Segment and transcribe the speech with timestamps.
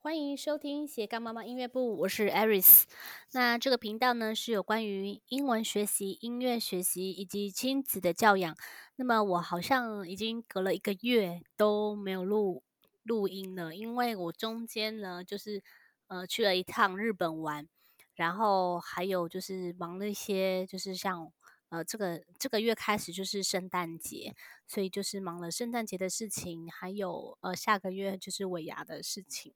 [0.00, 2.84] 欢迎收听斜杠妈妈音乐部，我是 Aris。
[3.32, 8.56] 那这个频道呢，是有关于英文学习、音乐学习以及亲子的教养。
[8.94, 12.62] 那么我好像已经隔了一个月都没有录
[13.02, 15.64] 录音了，因为我中间呢就是
[16.06, 17.68] 呃去了一趟日本玩，
[18.14, 21.32] 然后还有就是忙了一些，就是像。
[21.70, 24.34] 呃，这个这个月开始就是圣诞节，
[24.66, 29.54] 所以就是忙了圣诞节的事情，还有呃下个月就是尾牙的事情，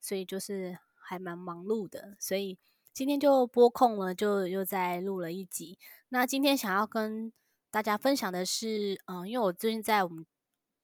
[0.00, 2.16] 所以就是还蛮忙碌的。
[2.20, 2.58] 所以
[2.92, 5.78] 今天就拨空了，就又再录了一集。
[6.10, 7.32] 那今天想要跟
[7.70, 10.26] 大家分享的是，嗯、因为我最近在我们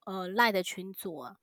[0.07, 1.37] 呃赖的群组啊，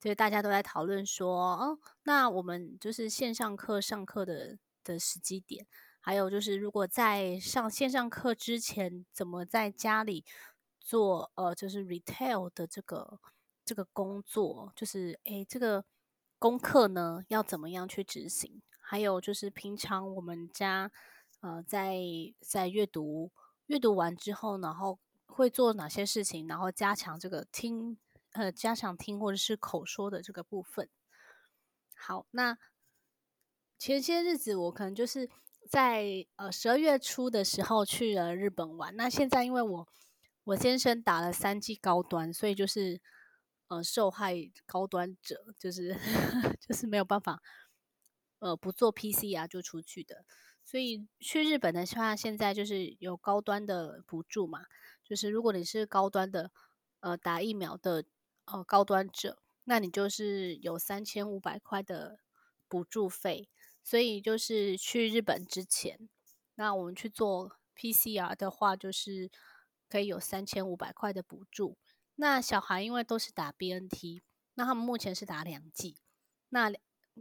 [0.00, 5.66] 所以大家都在讨论说，哦，那我们就是线上课上课的的时机点。
[6.08, 10.24] 还有就是，如果在上线上课之前，怎么在家里
[10.80, 13.20] 做呃，就是 retail 的这个
[13.62, 15.84] 这个工作，就是诶，这个
[16.38, 18.62] 功课呢，要怎么样去执行？
[18.80, 20.90] 还有就是平常我们家
[21.40, 21.98] 呃，在
[22.40, 23.30] 在阅读
[23.66, 27.98] 阅读完之后，然后会做哪些事情，然后加强这个听
[28.32, 30.88] 呃，加强听或者是口说的这个部分。
[31.94, 32.56] 好，那
[33.78, 35.28] 前些日子我可能就是。
[35.68, 39.88] 在呃十二月初的时候去了日本玩，那现在因为我
[40.44, 43.00] 我先生打了三剂高端，所以就是
[43.68, 45.94] 呃受害高端者，就是
[46.66, 47.42] 就是没有办法
[48.38, 50.24] 呃不做 PCR 就出去的，
[50.64, 54.64] 所以去日本的话，现在就是有高端的补助嘛，
[55.04, 56.50] 就是如果你是高端的
[57.00, 58.04] 呃打疫苗的
[58.46, 62.20] 呃高端者，那你就是有三千五百块的
[62.66, 63.50] 补助费。
[63.88, 66.10] 所以就是去日本之前，
[66.56, 69.30] 那我们去做 PCR 的话，就是
[69.88, 71.78] 可以有三千五百块的补助。
[72.16, 74.20] 那小孩因为都是打 BNT，
[74.56, 75.96] 那他们目前是打两剂。
[76.50, 76.70] 那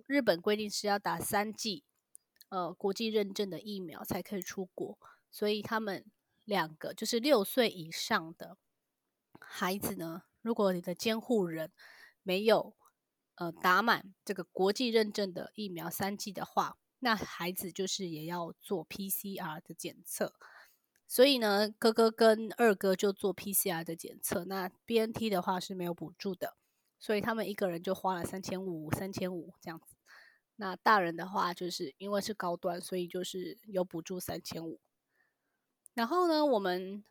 [0.08, 1.86] 日本规定是要打三剂，
[2.50, 5.00] 呃，国际认证的疫苗才可以出国。
[5.31, 6.04] 所以他们
[6.44, 8.58] 两个就是六岁以上的
[9.40, 11.72] 孩子呢，如果你的监护人
[12.24, 12.75] 没有。
[13.38, 20.34] 呃，打满这个国际认证的疫苗三剂的话，那孩子就是也要做 PCR 的检测。
[21.08, 24.44] 所以呢，哥哥跟二哥就做 PCR 的检测。
[24.46, 26.58] 那 BNT 的话是没有补助的，
[27.00, 29.96] 所以他们一个人就花了三千五，三千五这样子。
[30.56, 34.81] 那大人的话，就是因为是高端，所以就是有补助三千五。
[35.94, 37.03] 然后呢，我们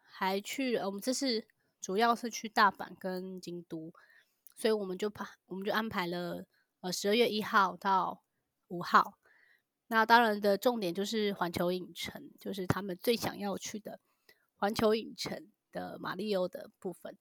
[0.00, 1.46] 还去，我们这次
[1.80, 3.92] 主要是去大阪跟京都。
[4.56, 6.46] 所以我们就排，我们就安排了
[6.80, 8.22] 呃十二月一号到
[8.68, 9.18] 五号。
[9.88, 14.00] 那当然的重点就是环球影城，就是他们最想要去的
[14.56, 17.16] 环球影城的马里奥的部分。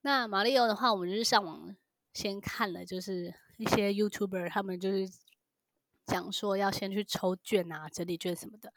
[0.00, 1.76] 那马里奥的话，我们就是上网
[2.14, 5.06] 先看了，就是一些 YouTuber 他们就是
[6.06, 8.72] 讲说要先去抽券啊、整理券什么的，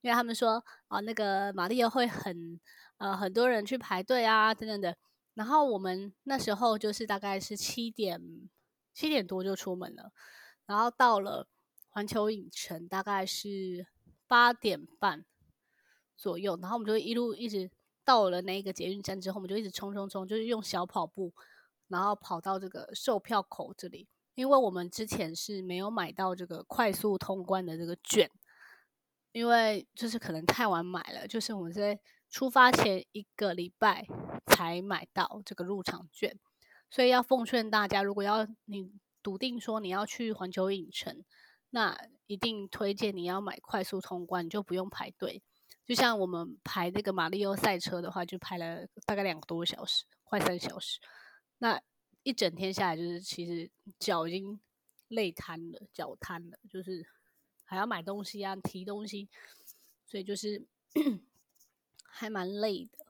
[0.00, 2.60] 因为他们说啊那个马里奥会很
[2.98, 4.96] 呃很多人去排队啊等等的。
[5.34, 8.50] 然后我们那时候就是大概是七点
[8.92, 10.12] 七点多就出门了，
[10.66, 11.48] 然后到了
[11.88, 13.86] 环球影城大概是
[14.26, 15.24] 八点半
[16.16, 17.70] 左右，然后我们就一路一直
[18.04, 21.32] 到了那个捷运站之后，我们就一直冲冲冲，就是用小跑步，
[21.88, 28.30] 然后跑到这个售票口这里，因为我们之前是没有买到这个快速通关的这个券，
[29.32, 31.98] 因为就是可能太晚买了，就是我们在。
[32.32, 34.06] 出发前一个礼拜
[34.46, 36.38] 才买到这个入场券，
[36.90, 38.90] 所以要奉劝大家，如果要你
[39.22, 41.22] 笃定说你要去环球影城，
[41.68, 45.42] 那一定推荐你要买快速通关，你就不用排队。
[45.84, 50.98] 就像我们排那个马里奥赛车的话，就排了大概两个多小时，快三小时。
[51.58, 51.78] 那
[52.22, 54.58] 一整天下来，就是其实脚已经
[55.08, 57.06] 累瘫了，脚瘫了，就是
[57.66, 59.28] 还要买东西啊，提东西，
[60.06, 60.66] 所以就是。
[62.14, 63.06] 还蛮累的，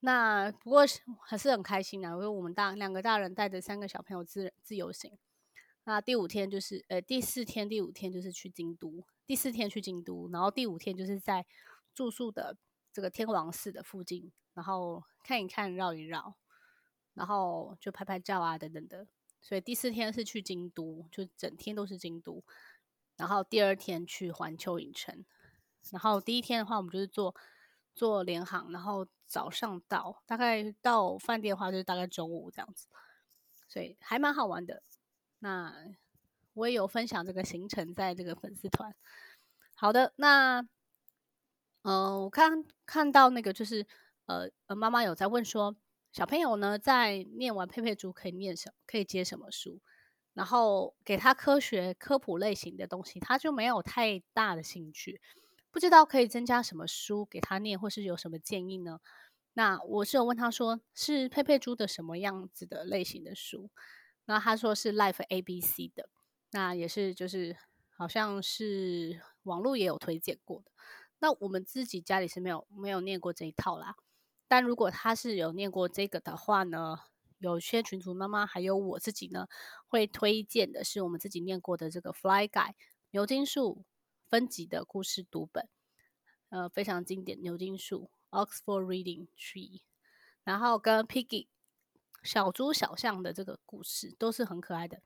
[0.00, 0.82] 那不过
[1.24, 5.16] 还是很开心的，因为我们大两个大人带着三个小朋友自自由行。
[5.84, 11.46] 那第五天就是呃第四天第五天就是去京都，第四天去京都，然后第五天就是在
[11.94, 12.56] 住宿的
[12.92, 16.34] 这个天王寺的附近，然后看一看绕一绕，
[17.14, 19.06] 然后就拍拍照啊等等的。
[19.40, 22.42] 所以第四天是去京都，就整天都是京都。
[23.16, 25.24] 然后第二天去环球影城，
[25.92, 27.34] 然后第一天的话我们就是坐。
[28.00, 32.86] 坐联航，然后早上到，大概到饭店的话就是大概中午这样子，
[33.68, 34.82] 所以还蛮好玩的。
[35.40, 35.74] 那
[36.54, 38.96] 我也有分享这个行程在这个粉丝团。
[39.74, 40.62] 好的，那
[41.82, 43.86] 嗯、呃，我看看到那个就是
[44.24, 45.76] 呃呃，妈妈有在问说，
[46.10, 49.78] 小朋友呢在念完佩佩猪可以念什么，可以接什么书？
[50.32, 55.20] 然后给他科学科普类型的东西，他就没有太大的兴趣。
[55.70, 59.00] 不知道可以增加什么书给他念，或是有什么建议呢？
[59.54, 63.70] 那我是有问他说，是佩佩猪的什么样子的类型的书？
[64.26, 66.08] 那他说是 Life ABC 的，
[66.52, 67.56] 那也是就是
[67.96, 70.70] 好像是网络也有推荐过的。
[71.18, 73.96] 那我们自己家里是没有没有念过这一套啦。
[74.48, 76.98] 但如果他是有念过这个的话呢，
[77.38, 79.46] 有些群主妈妈还有我自己呢，
[79.86, 82.74] 会推荐的是我们自己念过的这个 Fly Guy
[83.10, 83.84] 牛津树。
[84.30, 85.68] 分级的故事读本，
[86.50, 87.42] 呃，非常经典。
[87.42, 89.82] 牛津树 Oxford Reading Tree，
[90.44, 91.48] 然后跟 Piggy
[92.22, 95.02] 小猪小象的这个故事都是很可爱的，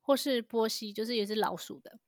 [0.00, 1.98] 或是波西就是也是老鼠的，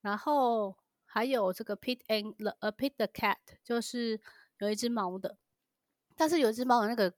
[0.00, 4.20] 然后还有这个 Pete and the 呃 Pete the Cat 就是
[4.58, 5.36] 有一只猫的，
[6.14, 7.12] 但是有一只猫的那个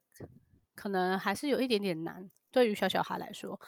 [0.73, 3.61] 可能还是有一点点难，对于小小孩来说，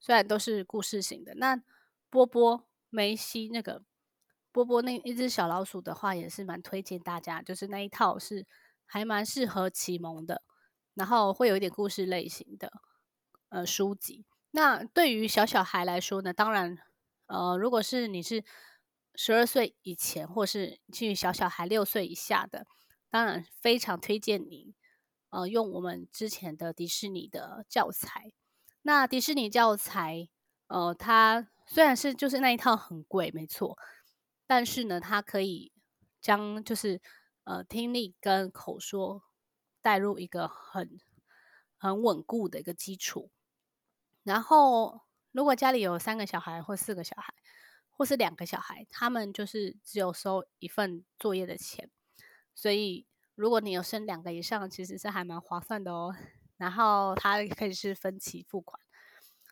[0.00, 1.36] 虽然都是故事型的。
[1.36, 1.62] 那
[2.10, 3.84] 波波梅西那个。
[4.56, 8.46] 波波那一只小老鼠的话，也是蛮推荐大家，就是那一套是
[8.86, 10.40] 还蛮适合启蒙的，
[10.94, 12.72] 然后会有一点故事类型的
[13.50, 14.24] 呃书籍。
[14.52, 16.78] 那对于小小孩来说呢，当然
[17.26, 18.42] 呃，如果是你是
[19.14, 22.66] 十二岁以前，或是去小小孩六岁以下的，
[23.10, 24.74] 当然非常推荐你
[25.28, 28.32] 呃用我们之前的迪士尼的教材。
[28.80, 30.30] 那迪士尼教材
[30.68, 33.76] 呃，它虽然是就是那一套很贵，没错。
[34.46, 35.72] 但是呢，它可以
[36.20, 37.00] 将就是
[37.44, 39.24] 呃听力跟口说
[39.82, 41.00] 带入一个很
[41.76, 43.30] 很稳固的一个基础。
[44.22, 45.02] 然后，
[45.32, 47.34] 如果家里有三个小孩或四个小孩，
[47.90, 51.90] 或是两个小孩，他们就是只有收一份作业的钱。
[52.54, 56.14] 所以，如果你有生两个以上，其实是还蛮划算的哦。
[56.56, 58.80] 然后，它可以是分期付款，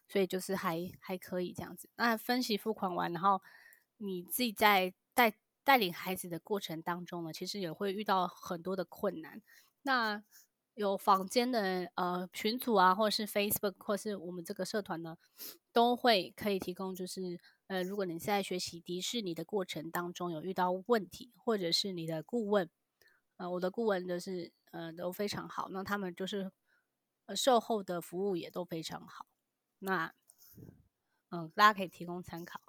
[0.08, 1.88] 所以就是还还可以这样子。
[1.96, 3.42] 那分期付款完，然后。
[3.96, 9.42] 你自己在带带领孩子的过程当中呢，其实也会遇到很多的困难。
[9.82, 10.22] 那
[10.74, 15.16] 有坊间的呃群组啊，或者是 Facebook，或是我们这个社团呢，
[15.72, 17.38] 都会可以提供，就是
[17.68, 22.68] 呃，如果你在学习迪士尼的过程当中有遇到问题，或者是你的顾问，
[23.36, 26.50] 呃，我的顾问就是呃都非常好，那他们就是
[27.26, 29.26] 呃售后的服务也都非常好。
[29.78, 30.12] 那
[31.30, 32.60] 嗯、大家可以提供参考。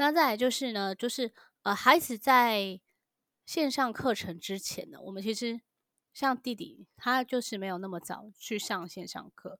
[0.00, 2.80] 那再来就是呢，就是呃，孩子在
[3.44, 5.60] 线上课程之前呢，我们其实
[6.14, 9.58] 像弟弟，他就是没有那么早去上线上课，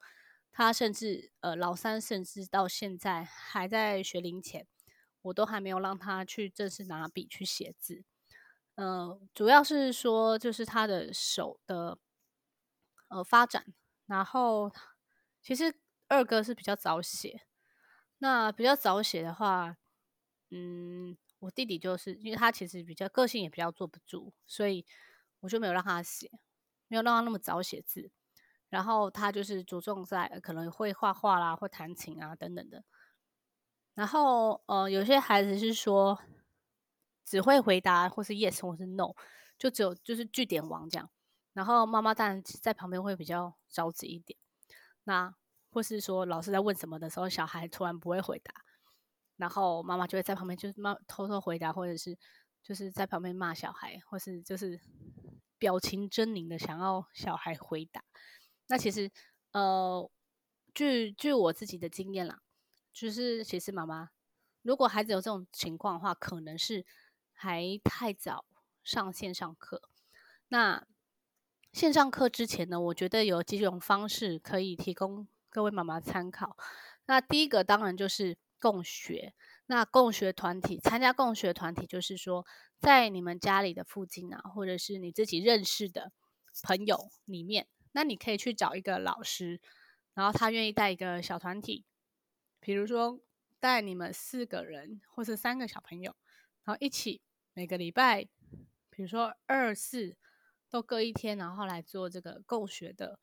[0.52, 4.64] 他甚至呃老三，甚至到现在还在学龄前，
[5.22, 8.04] 我都还没有让他去正式拿笔去写字。
[8.76, 11.98] 呃，主要是说就是他的手的
[13.08, 13.64] 呃发展，
[14.06, 14.72] 然后
[15.42, 15.74] 其实
[16.06, 17.42] 二哥是比较早写，
[18.18, 19.76] 那比较早写的话。
[20.50, 24.86] 嗯，我弟弟就是因为他其实比较个性也比较坐不住，所以
[25.40, 26.30] 我就没有让他写，
[26.88, 28.10] 没有让他那么早写字。
[28.70, 32.84] 然后他就是着重在可能会画画啦，或弹琴啊等等的。
[33.94, 36.20] 然后呃，有些孩子是说
[37.24, 39.14] 只会回答或是 yes 或是 no，
[39.58, 41.10] 就只有就是句点王这样。
[41.54, 44.38] 然后妈妈当然在旁边会比较着急一点。
[45.04, 45.34] 那
[45.70, 48.52] 或是说老师在问什么的时候，小孩突然不会回答。
[49.38, 52.18] 然后妈妈就会在旁边，就是妈偷偷回答，或者是
[52.60, 54.80] 就是在旁边骂小孩，或是就是
[55.58, 58.02] 表情狰狞的想要小孩回答。
[58.66, 59.08] 那其实，
[59.52, 60.10] 呃，
[60.74, 62.42] 据据我自己的经验啦，
[62.92, 64.10] 就是其实妈妈
[64.62, 66.84] 如果孩子有这种情况的话，可能是
[67.32, 68.44] 还太早
[68.82, 69.82] 上线上课。
[70.48, 70.84] 那
[71.72, 76.56] 线上课之前呢，我觉得有几种方式可以提供各位妈妈参考。
[77.06, 78.36] 那第一个当然就是。
[78.60, 79.34] 共学，
[79.66, 82.46] 那共学团体参加共学团体，就是说
[82.80, 86.12] 在你们家里的附近啊，或者是你自己认识的
[86.62, 89.60] 朋友里面，那你可以去找一个老师，
[90.14, 91.84] 然后他愿意带一个小团体，
[92.60, 93.20] 比如说
[93.60, 96.16] 带你们四个人或是三个小朋友，
[96.64, 97.22] 然后一起
[97.54, 98.28] 每个礼拜，
[98.90, 100.16] 比如说二四
[100.68, 103.20] 都各一天，然后来做这个共学的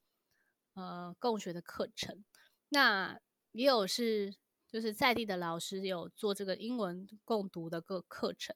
[0.75, 2.23] 呃共学的课程。
[2.69, 3.19] 那
[3.51, 4.35] 也有是。
[4.67, 8.53] 就是在地的老师有做这个英文共读的个课程，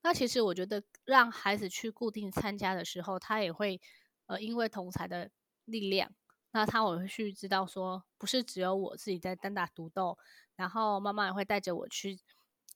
[0.00, 3.78] 那其实我觉得让孩子去固定参加的时候，他也会
[4.26, 5.30] 呃因为同才的
[5.66, 6.14] 力量，
[6.52, 10.16] 那他我会去知道说不是只有我自己在单打独斗，
[10.56, 12.18] 然后妈妈也会带着我去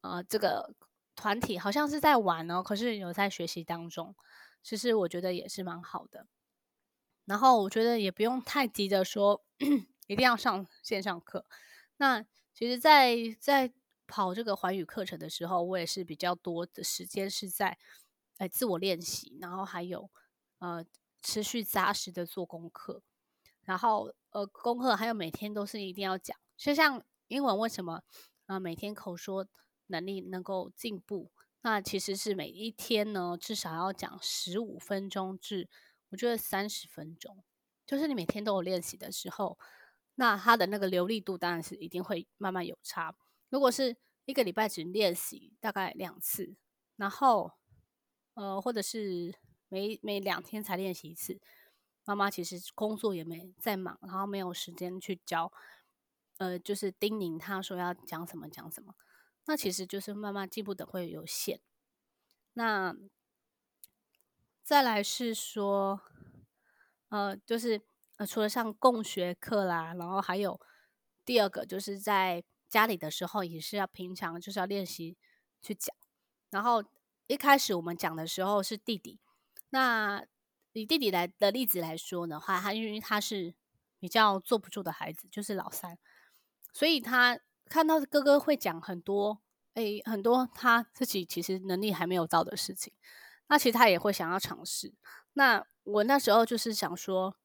[0.03, 0.75] 呃这个
[1.17, 4.15] 团体好像是在玩哦，可是有在学习当中，
[4.63, 6.27] 其实我觉得也是蛮好的。
[7.25, 9.43] 然后我觉得也不用太急着说
[10.07, 11.47] 一定要上线上课，
[11.97, 12.27] 那。
[12.55, 13.73] 其实在，在
[14.07, 17.77] 跑这个环语课程的时候，我也是比较多的时间是在
[18.37, 20.09] 哎自我练习，然后还有
[20.61, 20.85] 呃
[21.21, 23.03] 持续扎实的做功课，
[23.63, 28.03] 然后呃功课还有每天都是一定要讲，就像英文为什么
[28.47, 29.49] 呃每天口说
[29.89, 31.33] 能力能够进步，
[31.63, 35.69] 那其实是每一天呢至少要讲十五分钟至
[36.11, 37.43] 我觉得三十分钟，
[37.85, 39.59] 就是你每天都有练习的时候。
[40.17, 43.17] 那他的那个流利度当然是一定会慢慢有差。
[43.49, 46.55] 如果是一个礼拜只练习大概两次，
[46.97, 47.51] 然后
[48.35, 49.35] 呃，或者是
[49.69, 51.41] 每每两天才练习一次，
[52.05, 55.53] 妈妈其实工作也没在忙，然后没有时间去教，
[56.39, 58.95] 呃，就是叮咛他说要讲什么讲什么，
[59.47, 61.61] 那其实就是慢慢进步的会有限。
[62.53, 62.97] 那
[64.63, 66.01] 再来是说，
[67.09, 67.83] 呃，就是。
[68.17, 70.61] 呃，除了上共学课啦，然后还有
[71.25, 75.17] 第二个，就是在家里的时候也是要平常就是要练习
[75.61, 75.93] 去讲。
[76.51, 76.85] 然后
[77.27, 79.19] 一开始我们讲的时候是弟弟，
[79.71, 80.25] 那
[80.75, 83.53] 以弟弟来的例子来说的话，他因为他是
[83.99, 85.99] 比较坐不住的孩子，就是老三，
[86.73, 89.43] 所以他看到哥哥会讲很多，
[89.75, 92.93] 诶，很多他自己其实能力还没有到的事情，
[93.49, 94.95] 那其实他也会想要尝试。
[95.33, 97.37] 那我那时候就是想说。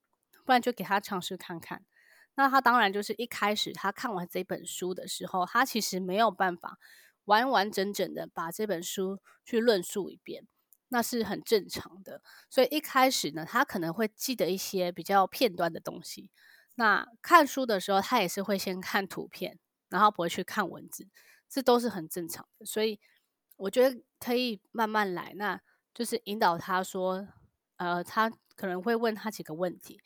[0.50, 1.86] 不然就给他尝试看看。
[2.34, 6.80] 那他当然就是一开始他看完这本书的时候，他其实没有办法
[7.26, 10.48] 完完整整的把这本书去论述一遍，
[10.88, 12.24] 那是很正常的。
[12.50, 16.32] 所以一开始呢，他可能会记得一些比较片段的东西。
[16.74, 21.08] 那看书的时候，他也是会先看图片，然后不会去看文字，
[21.48, 22.66] 这都是很正常的。
[22.66, 23.00] 所以
[23.56, 25.62] 我觉得可以慢慢来，那
[25.94, 27.28] 就是引导他说，
[27.76, 30.02] 呃，他可能会问他几个问题。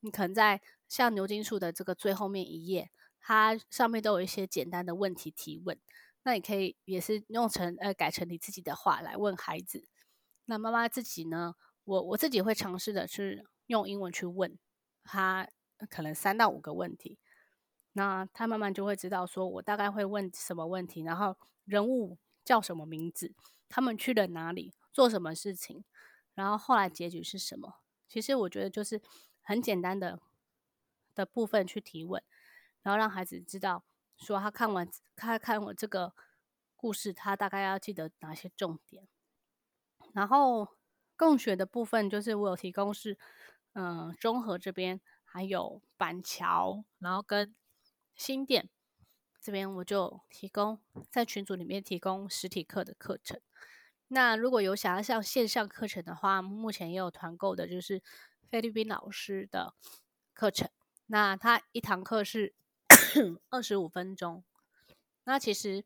[0.00, 2.90] 你可能在像牛津树的这个最后面一页，
[3.20, 5.78] 它上面都有一些简单的问题提问。
[6.22, 9.86] 那你可以也是用成呃改成你自己的话来问孩子。
[10.44, 14.58] 那妈妈自己呢，我我自己会尝试的是用英文去问
[15.02, 15.48] 他，
[15.88, 17.18] 可能三到五个问题。
[17.92, 23.34] 那他慢慢就会知道说我大概会问什么问题，然后人物叫什么名字，
[23.68, 25.84] 他们去了哪里，做什么事情，
[26.34, 27.80] 然后后来结局是什么。
[28.06, 29.00] 其实我觉得就是。
[29.48, 30.20] 很简单的
[31.14, 32.22] 的部分去提问，
[32.82, 33.82] 然后让孩子知道
[34.18, 34.86] 说他看完
[35.16, 36.12] 他看我这个
[36.76, 39.08] 故事，他大概要记得哪些重点。
[40.12, 40.76] 然后
[41.16, 43.16] 共学的部分就是我有提供是，
[43.72, 47.54] 嗯、呃，中和这边还有板桥，然后跟
[48.14, 48.68] 新店
[49.40, 50.78] 这边我就提供
[51.10, 53.40] 在群组里面提供实体课的课程。
[54.08, 58.02] 那如果有想要上线上课程的话，目前也有团购的，就是。
[58.50, 59.74] 菲律宾老师的
[60.32, 60.70] 课程，
[61.06, 62.54] 那他一堂课是
[63.50, 64.42] 二十五分钟。
[65.24, 65.84] 那其实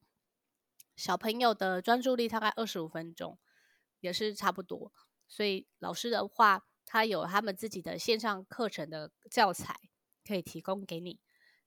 [0.95, 3.37] 小朋友的专注力大概二十五分钟，
[3.99, 4.93] 也是差不多。
[5.27, 9.81] 所以老师的话，他有他们自己的线上课程的教材
[10.25, 11.19] 可以提供给你。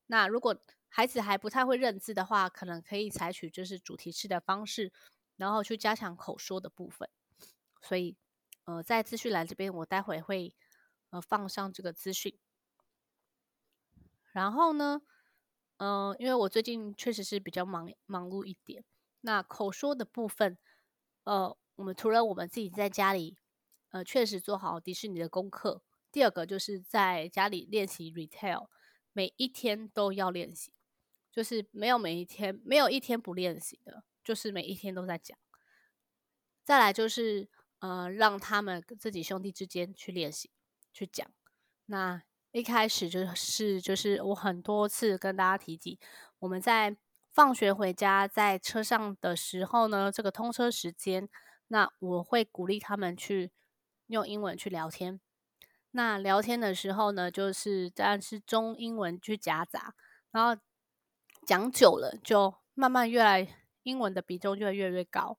[0.07, 0.55] 那如果
[0.87, 4.93] 孩子还不太会认字的话，可能可以采取就是主题式的方式，
[5.35, 7.09] 然后去加强口说的部分。
[7.81, 8.15] 所以，
[8.63, 10.55] 呃，在资讯栏这边，我待会会。
[11.15, 12.37] 呃，放上这个资讯。
[14.33, 15.01] 然后呢，
[15.77, 18.83] 嗯、因为我最近确实是比较忙忙碌一点。
[19.21, 20.57] 那口说的部分，
[21.23, 23.37] 呃，我们除了我们自己在家里，
[23.91, 25.81] 呃，确实做好迪士尼的功课。
[26.11, 28.67] 第二个就是在家里练习 retail，
[29.13, 30.73] 每一天都要练习，
[31.31, 35.37] 就是没有每一天没有一天不练习的，就是每一天都在讲。
[36.65, 40.51] 再来就是呃，让他们自己兄弟之间去练习。
[40.95, 41.27] 去讲，
[41.87, 42.23] 那
[42.53, 45.99] 一开始就是就是我很多次跟大家提及，
[46.39, 46.95] 我们在
[47.33, 51.27] 放学回家在车上的时候呢，这个通车时间，
[51.67, 53.51] 那我会鼓励他们去
[54.07, 55.19] 用英文去聊天。
[55.91, 59.93] 那聊天的时候呢，就是当然是中英文去夹杂，
[60.31, 60.61] 然后
[61.45, 63.45] 讲久了就慢慢越来
[63.83, 65.37] 英文的比重就会越来越高。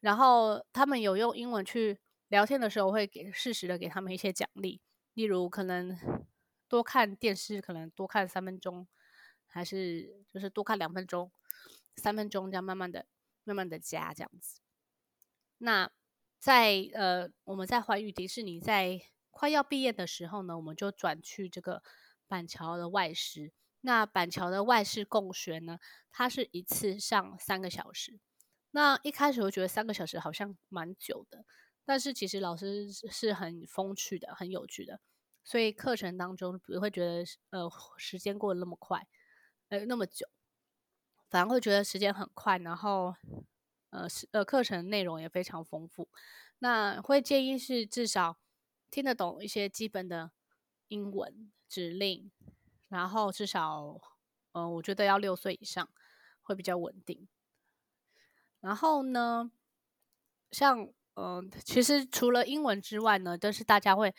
[0.00, 2.00] 然后他们有用英文去。
[2.28, 4.80] 聊天的时候，会给适时的给他们一些奖励，
[5.14, 5.98] 例如可能
[6.68, 8.86] 多看电视，可能多看三分钟，
[9.46, 11.32] 还是就是多看两分钟、
[11.96, 13.06] 三分钟，这样慢慢的、
[13.44, 14.60] 慢慢的加这样子。
[15.58, 15.90] 那
[16.38, 21.82] 在呃，我们在环宇迪士尼在快要毕业的时候呢，我们就转去这个
[22.26, 23.52] 板桥的外师。
[23.80, 25.78] 那板桥的外师共学呢，
[26.10, 28.20] 它是一次上三个小时。
[28.72, 31.44] 那一开始我觉得三个小时好像蛮久的。
[31.88, 35.00] 但是其实老师是很风趣的，很有趣的，
[35.42, 37.66] 所以课程当中不会觉得呃
[37.96, 39.08] 时间过得那么快，
[39.70, 40.28] 呃那么久。
[41.30, 43.14] 反而会觉得时间很快，然后
[43.88, 46.10] 呃是呃课程内容也非常丰富。
[46.58, 48.38] 那会建议是至少
[48.90, 50.32] 听得懂一些基本的
[50.88, 52.30] 英文指令，
[52.88, 53.98] 然后至少
[54.52, 55.88] 呃我觉得要六岁以上
[56.42, 57.26] 会比较稳定。
[58.60, 59.50] 然后呢，
[60.50, 64.14] 像嗯、其实除了英文之外呢，都是大家会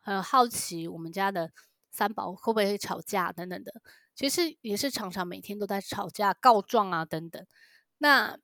[0.00, 1.50] 很好奇我们家的
[1.90, 3.72] 三宝会不会吵架等等的。
[4.14, 7.44] 其实也是常常每天都在吵架、告状啊等等。
[7.98, 8.38] 那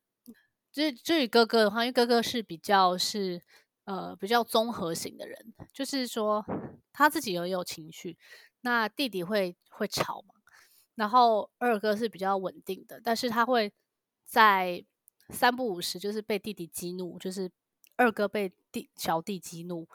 [0.71, 3.41] 至至于哥哥的话，因为哥哥是比较是
[3.85, 6.45] 呃比较综合型的人，就是说
[6.91, 8.17] 他自己也有情绪。
[8.61, 10.33] 那弟弟会会吵嘛，
[10.95, 13.71] 然后二哥是比较稳定的，但是他会
[14.25, 14.83] 在。
[15.29, 17.51] 三不五时就是被弟弟激怒，就是
[17.97, 19.87] 二哥被弟小弟激怒，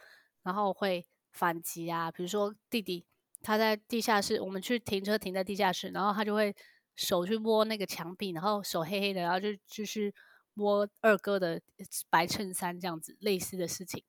[0.43, 2.11] 然后会反击啊。
[2.11, 3.07] 比如说弟弟
[3.41, 6.55] 他在地下室，我们去停车停在地下室，然后他就会
[6.95, 10.13] 手去摸那个墙壁，然后手黑黑的，然后就就是
[10.53, 11.63] 摸二哥的
[12.11, 14.05] 白衬衫这样子类似的事情，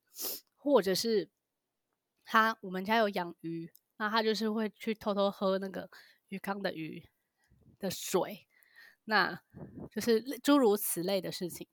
[0.58, 1.30] 或者是
[2.26, 5.90] 他我们家有养鱼，那他就是会去偷偷喝那个
[6.30, 7.08] 鱼缸的鱼
[7.80, 8.48] 的水。
[9.06, 9.42] 那
[9.92, 11.68] 就是诸如此类的事情，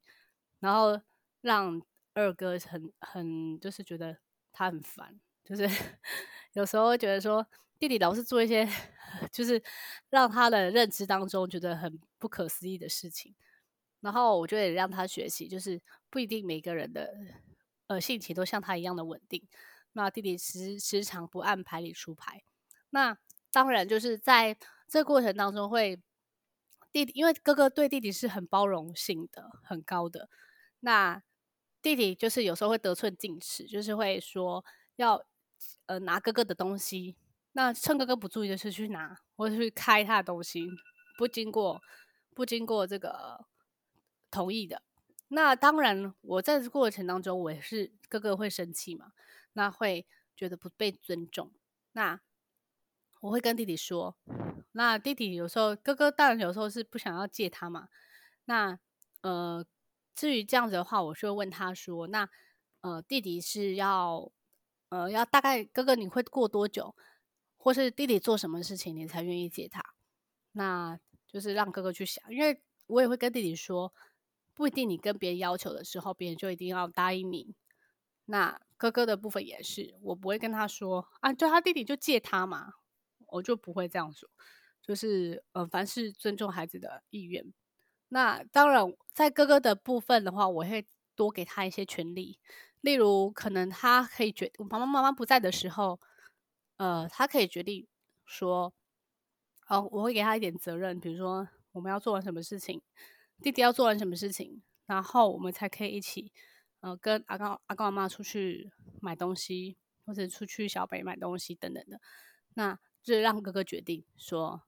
[0.58, 1.00] 然后
[1.42, 1.80] 让
[2.14, 4.18] 二哥很很就是觉得
[4.52, 5.62] 他很烦，就是
[6.54, 7.46] 有时候觉得说
[7.78, 8.68] 弟弟老是做一些
[9.32, 9.62] 就是
[10.08, 13.34] 让他的认知当中觉得很不可思议的事情，
[14.00, 17.14] 然后我就得让他学习，就是不一定每个人的
[17.86, 19.46] 呃性情都像他一样的稳定。
[19.92, 22.42] 那弟弟时时常不按牌理出牌，
[22.90, 23.18] 那
[23.50, 26.00] 当然就是在这过程当中会。
[26.92, 30.28] 弟弟，因为哥哥对弟弟是很包容性的，很高的。
[30.80, 31.22] 那
[31.82, 34.64] 弟弟就是有时候会得寸进尺，就是会说
[34.96, 35.24] 要
[35.86, 37.16] 呃拿哥哥的东西，
[37.52, 40.68] 那趁哥哥不注意的时候去拿，或者去开他的东西，
[41.16, 41.82] 不经过
[42.34, 43.46] 不经过这个
[44.30, 44.82] 同意的。
[45.28, 49.12] 那当然，我在这过程当中，我也是哥哥会生气嘛，
[49.52, 51.52] 那会觉得不被尊重。
[51.92, 52.20] 那
[53.20, 54.16] 我会跟弟弟说。
[54.72, 57.88] 那弟弟有时候，哥哥当然有时候是不想要借他嘛。
[58.44, 58.78] 那
[59.20, 59.66] 呃，
[60.14, 62.28] 至于这样子的话，我就会问他说：“那
[62.80, 64.30] 呃，弟弟是要
[64.88, 66.94] 呃要大概哥哥你会过多久，
[67.56, 69.82] 或是弟弟做什么事情你才愿意借他？”
[70.52, 73.94] 那就是让哥哥去想，因为我也会跟弟弟说，
[74.52, 77.54] 不一定你跟别人要求的时候，别人就一定要答应你。
[78.26, 82.74] 那哥哥的部分也是，我不会跟他说啊，就他弟弟就借他嘛，
[83.26, 84.28] 我就不会这样说。
[84.82, 87.52] 就是呃，凡是尊重孩子的意愿。
[88.12, 92.38] 那当然，在哥哥的部分的话，我会多给他一些权利。
[92.80, 96.00] 例如，可能他可以决，我爸爸妈妈不在的时候，
[96.76, 97.86] 呃，他可以决定
[98.26, 98.72] 说，
[99.68, 102.82] 哦，我会给他一点责任，比如说我们要做完什么事情，
[103.40, 106.32] 弟弟要做完什么事情，然后我们才可以一起，
[106.80, 112.00] 呃，跟阿公阿公阿妈出去买东西，或者出去小北买东西等等的。
[112.54, 114.62] 那就让哥哥决定说。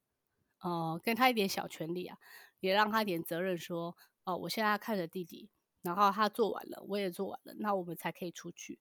[0.62, 2.16] 哦、跟他一点小权利啊，
[2.60, 5.50] 也让他一点责任，说，哦、我现在看着弟弟，
[5.82, 8.78] 然后他做完了，我也做完了，那我们才可以出去。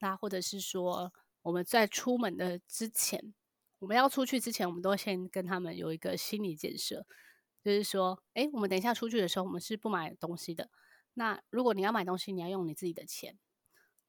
[0.00, 3.32] 那或者是说，我们在出门的之前，
[3.78, 7.06] 我们要出去之前，我们都先跟他们有一个心理建设，
[7.62, 10.70] 就是说，诶，我们等一下出去的时候，我们是不买东西的。
[11.14, 13.38] 那如果你要买东西，你要用你自己的钱。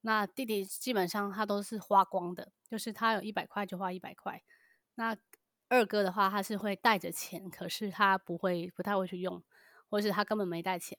[0.01, 4.43] 那弟弟基本上他都是花光的，就是他有一百块就花一百块。
[4.95, 5.15] 那
[5.73, 9.43] 二哥的话，他是会带着钱，可是他不会，不太会去用，
[9.89, 10.95] 或是他根本没带钱。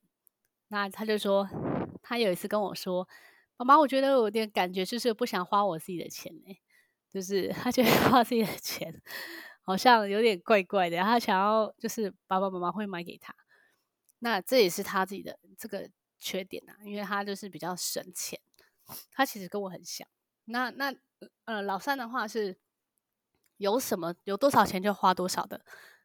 [0.66, 1.48] 那他就说，
[2.02, 3.08] 他有一次跟我说
[3.56, 6.58] ：“妈妈，我觉得有点感觉，就是不想花我自己的钱呢，
[7.08, 9.00] 就是他觉得花自己的钱
[9.62, 10.98] 好像有点怪怪的。
[10.98, 13.32] 他想要就是爸爸妈妈会买给他，
[14.18, 18.40] 那这也是他自己的这个缺点啊，因为他就是比较省钱。
[19.12, 20.08] 他其实跟我很像。
[20.46, 20.92] 那那
[21.44, 22.58] 呃，老三的话是。
[23.64, 25.58] 有什么有多少钱就花多少的，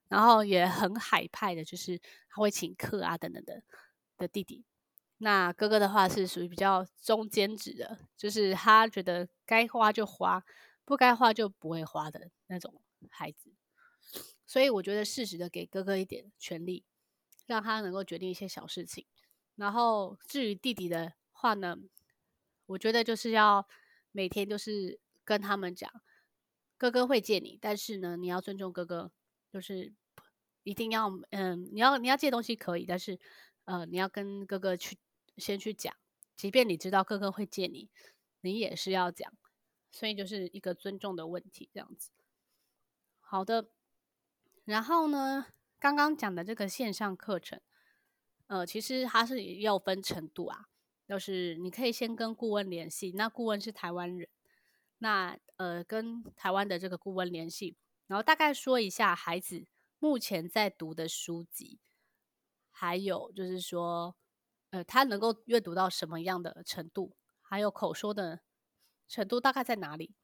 [0.07, 3.61] 然后也很海派的，就是他会请客啊等等的
[4.17, 4.63] 的弟弟。
[5.17, 10.41] 那哥哥的话是属于比较中间值的，就是他觉得该花就花，
[10.85, 13.51] 不该花就不会花的那种孩子。
[14.47, 16.85] 所以我觉得适时的给哥哥一点权利，
[17.45, 19.05] 让他能够决定一些小事情。
[19.57, 21.75] 然后至于弟弟的话呢，
[22.67, 23.67] 我觉得就是要
[24.13, 25.91] 每天都是跟他们讲。
[26.79, 29.11] 哥哥会借你，但是呢，你要尊重哥哥，
[29.51, 29.93] 就是
[30.63, 33.19] 一定要，嗯，你要你要借东西可以，但是，
[33.65, 34.97] 呃，你要跟哥哥去
[35.35, 35.93] 先去讲，
[36.37, 37.89] 即便你知道哥哥会借你，
[38.39, 39.33] 你也是要讲，
[39.91, 42.11] 所以就是一个尊重的问题，这样子。
[43.19, 43.69] 好的，
[44.63, 45.47] 然后呢，
[45.79, 47.59] 刚刚讲的这个线上课程，
[48.47, 50.69] 呃，其实它是要分程度啊，
[51.05, 54.29] 就是你可以先跟顾问联系，那顾问是台湾人，
[54.99, 57.75] 那呃跟台湾的这个顾问联系，
[58.07, 59.65] 然后大概说一下孩子
[59.97, 61.79] 目前在读的书籍，
[62.71, 64.15] 还有就是说，
[64.69, 68.41] 呃，他能够阅读到什么样的程度，还有口说的
[69.07, 70.15] 程度大概在哪里，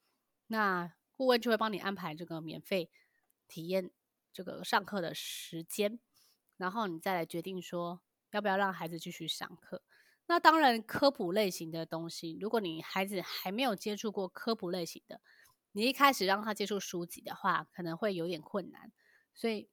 [0.48, 2.90] 那顾问就会帮你安排这个免费
[3.48, 3.92] 体验。
[4.36, 5.98] 这个上课的时间，
[6.58, 9.82] 然后你再来决定说要不要让孩子继续上课。
[10.28, 15.22] 那当然，科普类型的东西，如果你孩子还没有接触过科普类型的，
[15.72, 18.92] 你一开始让他接触书籍的话，可能会有点困难。
[19.34, 19.70] 所以，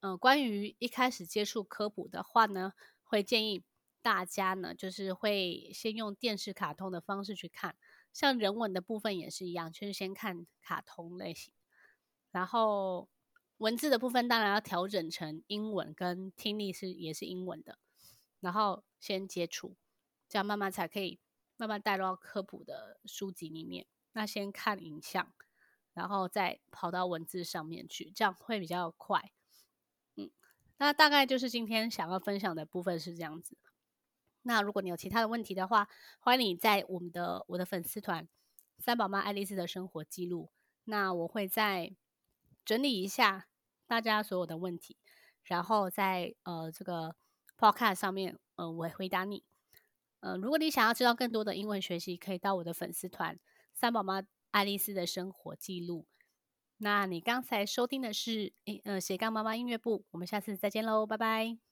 [0.00, 3.64] 嗯、呃，关于一开始接触科普的话呢，会建议
[4.02, 7.76] 大家呢，就是会先用电视卡通的方式去看，
[8.12, 11.52] 像人文的部分也是一样，就是先看卡通类型，
[12.30, 13.08] 然后。
[13.58, 17.78] 文字的部分当然要调整成英文，跟听力是也是英文的，
[18.38, 19.78] 然后先接触，
[20.28, 21.18] 这样慢慢才可以
[21.56, 23.86] 慢慢带入到科普的书籍里面。
[24.12, 25.32] 那先看影像，
[25.92, 29.32] 然后再跑到文字上面去，这样会比较快。
[30.16, 30.30] 嗯，
[30.78, 33.56] 那大概就是今天想要分享的部分是这样子。
[34.42, 35.88] 那如果你有其他的问题的话，
[36.20, 38.28] 欢迎你在我们的我的粉丝团
[38.78, 40.50] “三宝妈爱丽丝的生活记录”，
[40.84, 41.96] 那我会在。
[42.64, 43.46] 整理一下
[43.86, 44.96] 大家所有的问题，
[45.44, 47.14] 然后在呃这个
[47.56, 49.44] podcast 上面，呃，我回答你。
[50.26, 53.38] 呃，如果你想要知道更多的英文学习，可以到我的粉丝团
[53.72, 56.04] “三宝妈爱丽丝的生活记录”。
[56.78, 60.04] 那你刚才收听的是，呃，斜杠妈妈音乐部。
[60.10, 61.65] 我们下次再见喽，拜拜。